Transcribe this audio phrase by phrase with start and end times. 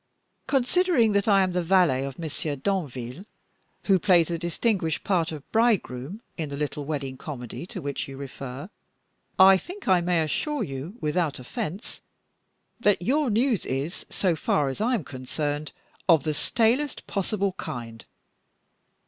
[0.47, 3.23] Considering that I am the valet of Monsieur Danville,
[3.83, 8.17] who plays the distinguished part of bridegroom in the little wedding comedy to which you
[8.17, 8.71] refer,
[9.37, 12.01] I think I may assure you, without offense,
[12.79, 15.71] that your news is, so far as I am concerned,
[16.09, 18.03] of the stalest possible kind.